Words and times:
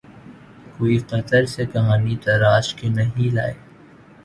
کوئی 0.77 0.97
قطر 0.99 1.45
سے 1.45 1.65
کہانی 1.65 2.15
تراش 2.15 2.73
کے 2.75 2.89
نہیں 2.89 3.31
لائے۔ 3.35 3.53